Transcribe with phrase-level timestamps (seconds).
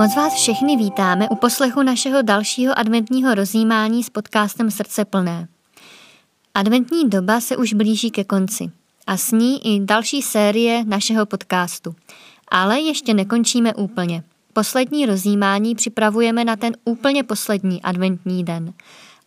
[0.00, 5.48] Moc vás všechny vítáme u poslechu našeho dalšího adventního rozjímání s podcastem Srdce plné.
[6.54, 8.70] Adventní doba se už blíží ke konci
[9.06, 11.94] a s ní i další série našeho podcastu.
[12.48, 14.22] Ale ještě nekončíme úplně.
[14.52, 18.72] Poslední rozjímání připravujeme na ten úplně poslední adventní den.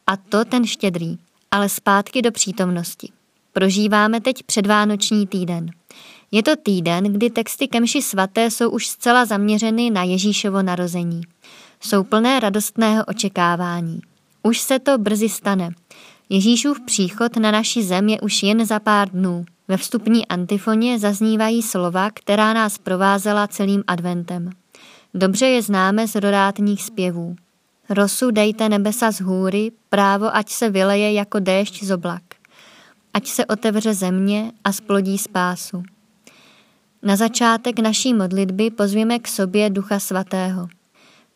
[0.08, 1.18] A to ten štědrý,
[1.52, 3.10] ale zpátky do přítomnosti.
[3.54, 5.70] Prožíváme teď předvánoční týden.
[6.36, 11.22] Je to týden, kdy texty Kemši svaté jsou už zcela zaměřeny na Ježíšovo narození.
[11.80, 14.00] Jsou plné radostného očekávání.
[14.44, 15.70] Už se to brzy stane.
[16.30, 19.46] Ježíšův příchod na naši zem je už jen za pár dnů.
[19.68, 24.50] Ve vstupní antifoně zaznívají slova, která nás provázela celým adventem.
[25.14, 27.36] Dobře je známe z rodátních zpěvů.
[27.90, 32.24] Rosu dejte nebesa z hůry, právo ať se vyleje jako déšť z oblak.
[33.14, 35.84] Ať se otevře země a splodí spásu.
[37.06, 40.68] Na začátek naší modlitby pozvěme k sobě Ducha Svatého.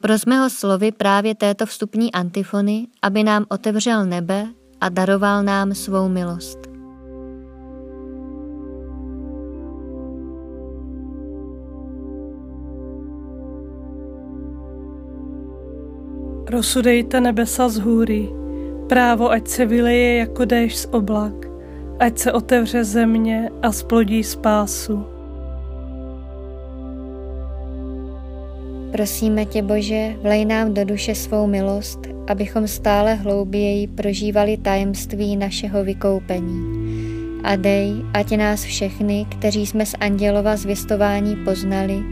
[0.01, 4.47] Prosme ho slovy právě této vstupní antifony, aby nám otevřel nebe
[4.81, 6.59] a daroval nám svou milost.
[16.49, 18.29] Rozsudejte nebesa z hůry,
[18.89, 21.33] právo ať se vyleje jako déšť z oblak,
[21.99, 25.16] ať se otevře země a splodí spásu.
[28.91, 35.83] Prosíme tě, Bože, vlej nám do duše svou milost, abychom stále hlouběji prožívali tajemství našeho
[35.83, 36.87] vykoupení.
[37.43, 42.03] A dej, ať nás všechny, kteří jsme z andělova zvěstování poznali,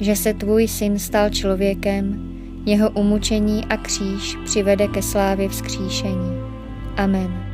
[0.00, 2.28] že se tvůj syn stal člověkem,
[2.66, 6.40] jeho umučení a kříž přivede ke slávě vzkříšení.
[6.96, 7.47] Amen.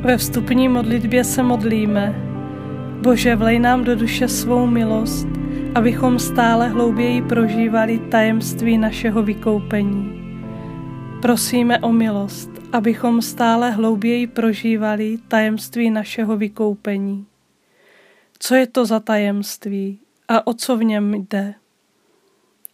[0.00, 2.14] Ve vstupní modlitbě se modlíme.
[3.02, 5.28] Bože, vlej nám do duše svou milost,
[5.74, 10.12] abychom stále hlouběji prožívali tajemství našeho vykoupení.
[11.22, 17.26] Prosíme o milost, abychom stále hlouběji prožívali tajemství našeho vykoupení.
[18.38, 19.98] Co je to za tajemství
[20.28, 21.54] a o co v něm jde?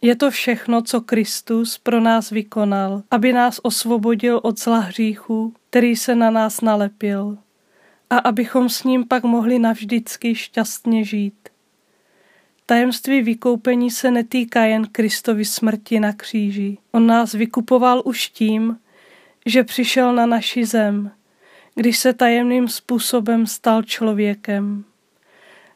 [0.01, 5.95] Je to všechno, co Kristus pro nás vykonal, aby nás osvobodil od zla hříchu, který
[5.95, 7.37] se na nás nalepil,
[8.09, 11.49] a abychom s ním pak mohli navždycky šťastně žít.
[12.65, 16.77] Tajemství vykoupení se netýká jen Kristovy smrti na kříži.
[16.91, 18.77] On nás vykupoval už tím,
[19.45, 21.11] že přišel na naši zem,
[21.75, 24.83] když se tajemným způsobem stal člověkem.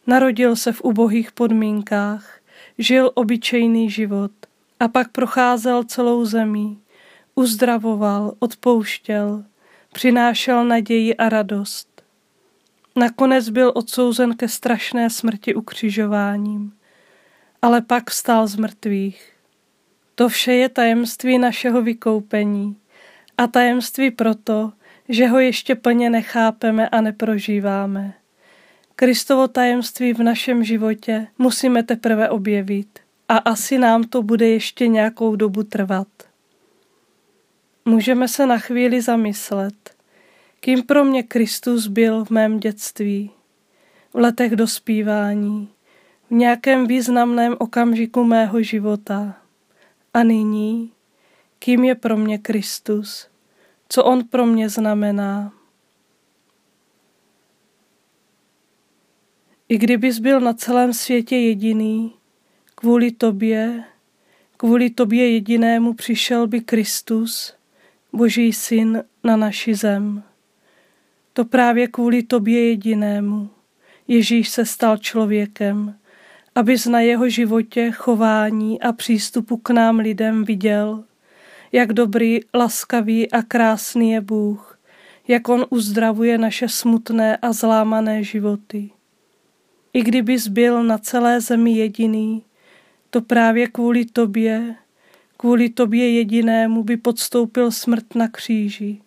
[0.08, 2.40] Narodil se v ubohých podmínkách,
[2.78, 4.32] žil obyčejný život
[4.80, 6.80] a pak procházel celou zemí,
[7.36, 9.44] uzdravoval, odpouštěl,
[9.94, 12.04] přinášel naději a radost.
[12.96, 16.74] Nakonec byl odsouzen ke strašné smrti ukřižováním,
[17.62, 19.34] ale pak vstal z mrtvých.
[20.16, 22.76] To vše je tajemství našeho vykoupení
[23.38, 24.72] a tajemství proto,
[25.10, 28.14] že ho ještě plně nechápeme a neprožíváme.
[28.96, 35.36] Kristovo tajemství v našem životě musíme teprve objevit a asi nám to bude ještě nějakou
[35.36, 36.08] dobu trvat.
[37.90, 39.96] Můžeme se na chvíli zamyslet,
[40.60, 43.32] kým pro mě Kristus byl v mém dětství,
[44.14, 45.70] v letech dospívání,
[46.30, 49.38] v nějakém významném okamžiku mého života.
[50.14, 50.92] A nyní,
[51.60, 53.28] kým je pro mě Kristus,
[53.90, 55.54] co On pro mě znamená.
[59.70, 62.14] I kdybys byl na celém světě jediný,
[62.76, 63.84] kvůli tobě,
[64.58, 67.59] kvůli tobě jedinému přišel by Kristus,
[68.14, 70.24] Boží syn, na naši zem.
[71.34, 73.50] To právě kvůli tobě jedinému.
[74.08, 75.96] Ježíš se stal člověkem,
[76.56, 81.04] abys na jeho životě, chování a přístupu k nám lidem viděl,
[81.72, 84.80] jak dobrý, laskavý a krásný je Bůh,
[85.28, 88.90] jak on uzdravuje naše smutné a zlámané životy.
[89.94, 92.44] I kdybys byl na celé zemi jediný,
[93.10, 94.76] to právě kvůli tobě,
[95.40, 99.02] kvůli tobě jedinému by podstoupil smrt na kříži,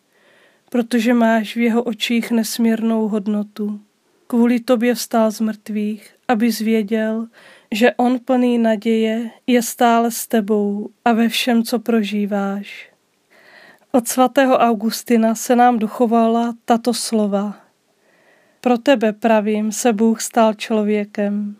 [0.70, 3.81] protože máš v jeho očích nesmírnou hodnotu.
[4.26, 7.26] Kvůli tobě vstál z mrtvých, aby zvěděl,
[7.73, 12.90] že on plný naděje je stále s tebou a ve všem, co prožíváš.
[13.93, 17.56] Od svatého Augustina se nám dochovala tato slova–
[18.64, 21.56] pro tebe, pravím, se Bůh stal člověkem.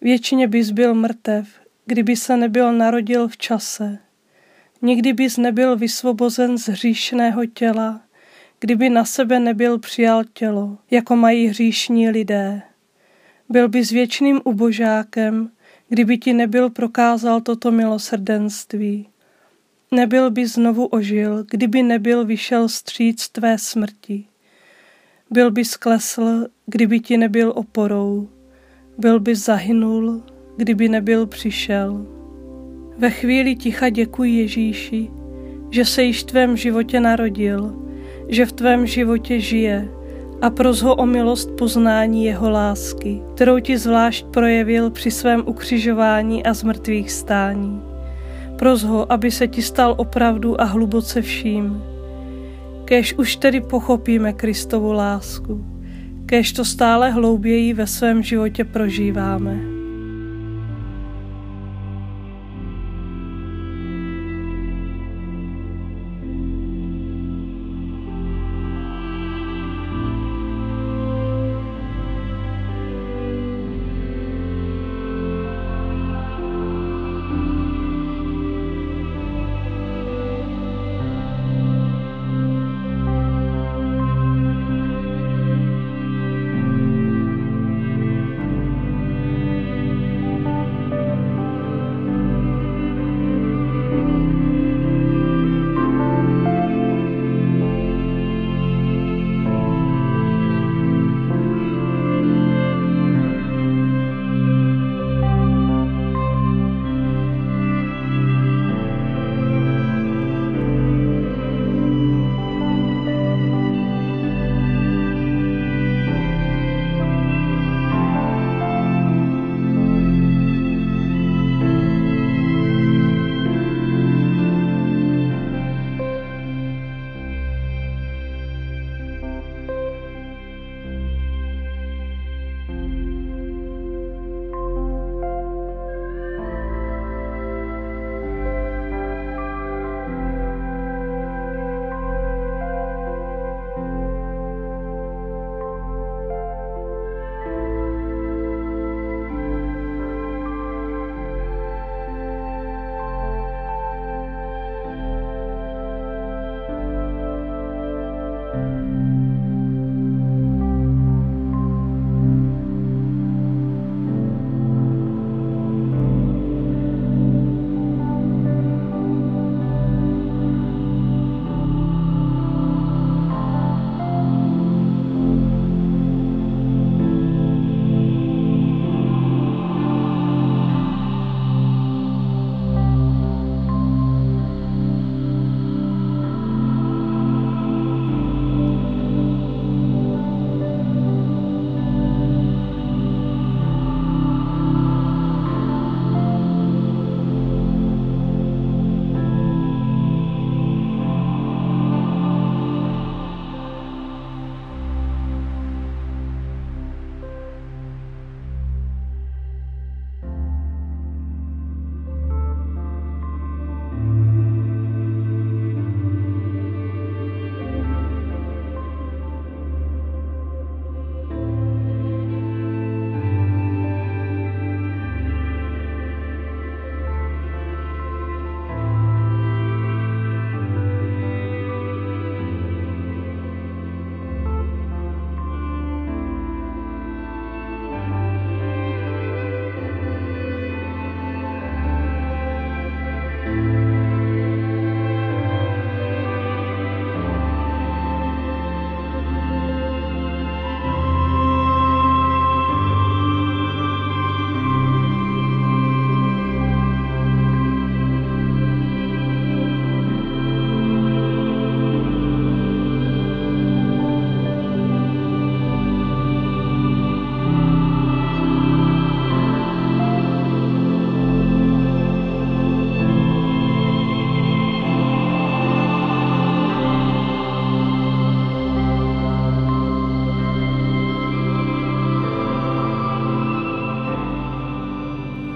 [0.00, 1.48] Většině bys byl mrtev,
[1.86, 3.98] kdyby se nebyl narodil v čase.
[4.82, 8.00] Nikdy bys nebyl vysvobozen z hříšného těla,
[8.60, 12.62] kdyby na sebe nebyl přijal tělo, jako mají hříšní lidé.
[13.48, 15.50] Byl bys věčným ubožákem,
[15.88, 19.08] kdyby ti nebyl prokázal toto milosrdenství.
[19.90, 24.24] Nebyl by znovu ožil, kdyby nebyl vyšel stříc tvé smrti.
[25.30, 28.28] Byl by sklesl, kdyby ti nebyl oporou.
[28.98, 30.22] Byl by zahynul,
[30.56, 32.06] kdyby nebyl přišel.
[32.98, 35.10] Ve chvíli ticha děkuji Ježíši,
[35.70, 37.74] že se již v tvém životě narodil,
[38.28, 39.88] že v tvém životě žije
[40.42, 46.44] a pros ho o milost poznání jeho lásky, kterou ti zvlášť projevil při svém ukřižování
[46.44, 47.82] a zmrtvých stání.
[48.58, 51.82] Pros ho, aby se ti stal opravdu a hluboce vším.
[52.84, 55.64] Kéž už tedy pochopíme Kristovu lásku,
[56.26, 59.75] kéž to stále hlouběji ve svém životě prožíváme.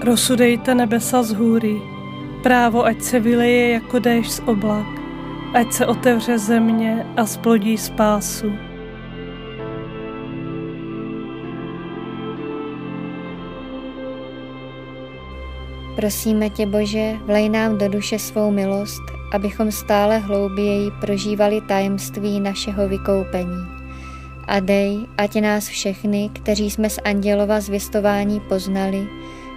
[0.05, 1.83] Rozsudejte nebesa z hůry,
[2.43, 4.87] právo ať se vyleje jako déšť z oblak,
[5.55, 8.53] ať se otevře země a splodí spásu.
[15.97, 19.03] Prosíme tě, Bože, vlej nám do duše svou milost,
[19.33, 23.67] abychom stále hlouběji prožívali tajemství našeho vykoupení.
[24.47, 29.07] A dej, ať nás všechny, kteří jsme z andělova zvěstování poznali,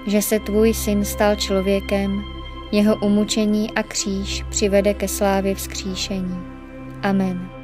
[0.07, 2.23] že se tvůj syn stal člověkem,
[2.71, 6.37] jeho umučení a kříž přivede ke slávě vzkříšení.
[7.03, 7.62] Amen.